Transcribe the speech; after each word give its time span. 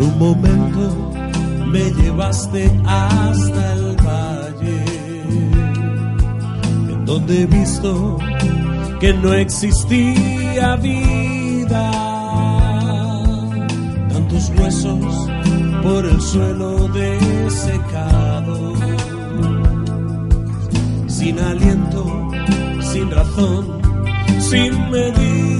Un 0.00 0.18
momento 0.18 1.12
me 1.66 1.90
llevaste 1.90 2.70
hasta 2.86 3.72
el 3.74 3.96
valle, 3.96 4.84
en 6.88 7.04
donde 7.04 7.42
he 7.42 7.46
visto 7.46 8.18
que 9.00 9.12
no 9.14 9.32
existía 9.34 10.76
vida. 10.76 11.90
Tantos 14.08 14.52
huesos 14.56 15.28
por 15.82 16.06
el 16.06 16.20
suelo 16.20 16.88
desecado, 16.88 18.74
sin 21.08 21.38
aliento, 21.40 22.30
sin 22.92 23.10
razón, 23.10 23.80
sin 24.40 24.90
medida. 24.90 25.57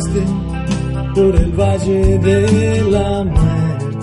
Por 0.00 1.36
el 1.36 1.52
valle 1.52 2.18
de 2.20 2.90
la 2.90 3.22
muerte 3.22 3.96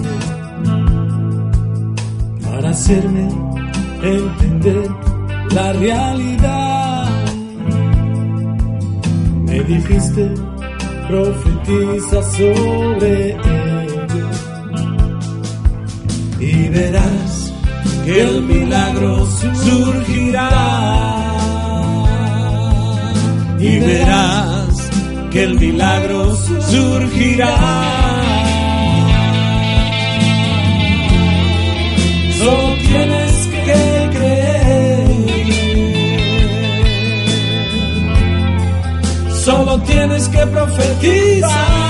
para 2.44 2.70
hacerme 2.70 3.28
entender 4.04 4.90
la 5.56 5.74
realidad. 5.74 7.10
Me 9.48 9.60
dijiste, 9.64 10.32
profetiza 11.08 12.22
sobre 12.22 13.32
ello 13.32 14.08
y 16.40 16.70
verás 16.70 17.54
que 18.06 18.22
el 18.22 18.44
milagro 18.44 19.26
surgirá 19.26 20.07
surgirá. 27.18 27.56
Solo 32.38 32.76
tienes 32.88 33.48
que 33.66 34.10
creer, 34.18 35.08
solo 39.44 39.80
tienes 39.82 40.30
que 40.30 40.48
profetizar. 40.48 41.88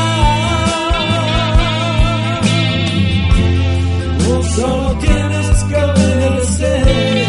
Solo 4.55 4.89
tienes 4.97 5.63
que 5.69 5.75
obedecer 5.75 7.27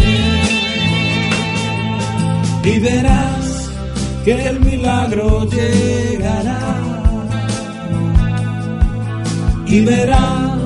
y 2.65 2.79
verás 2.79 3.71
que 4.25 4.49
el 4.49 4.61
milagro 4.61 5.45
llegará. 5.45 6.88
Y 9.79 9.81
verás 9.85 10.59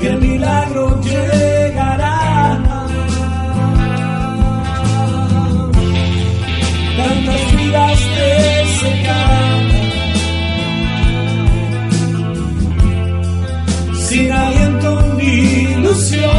que 0.00 0.08
el 0.08 0.18
milagro 0.18 0.98
llegará. 1.02 2.58
Tantas 6.96 7.42
vidas 7.56 8.00
desecadas, 8.16 9.72
sin 14.08 14.32
aliento 14.32 14.90
ni 15.18 15.34
ilusión. 15.74 16.30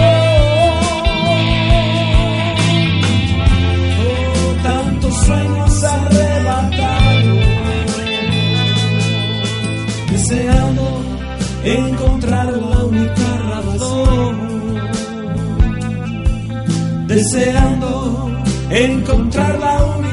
Oh, 4.01 4.53
deseando 10.11 11.12
encontrar 11.63 12.47
la 12.53 12.83
única 12.85 13.37
razón, 13.37 14.77
deseando 17.07 18.31
encontrar 18.69 19.59
la 19.59 19.85
única 19.85 20.12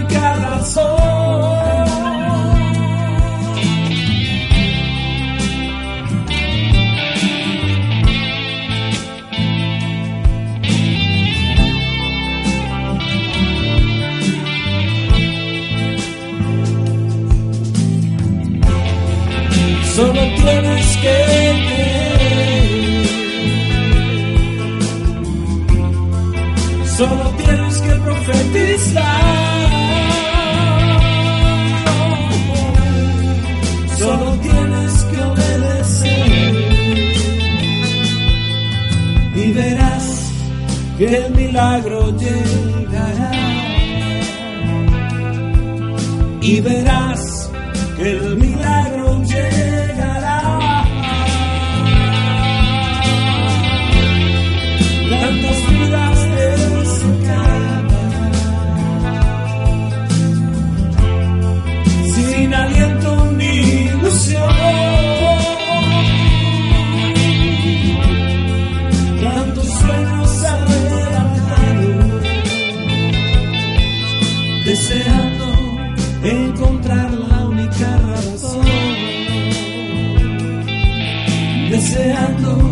Solo 20.00 20.22
tienes 20.34 20.97
que 21.03 21.16
creer. 21.69 23.05
Solo 26.97 27.25
tienes 27.37 27.75
que 27.83 27.94
profetizar. 28.06 29.69
Solo 33.99 34.28
tienes 34.47 34.93
que 35.11 35.19
obedecer. 35.33 36.56
Y 39.37 39.53
verás 39.53 40.06
que 40.97 41.06
el 41.19 41.31
milagro 41.34 42.17
llegará. 42.17 43.32
Y 46.41 46.61
verás 46.62 47.50
que 47.99 48.11
el 48.12 48.37
milagro 48.38 49.00
deseando 74.70 75.47
encontrar 76.22 77.12
la 77.12 77.44
única 77.48 77.97
razón, 77.97 78.64
deseando 81.72 82.69